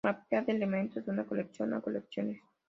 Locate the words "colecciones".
1.81-2.41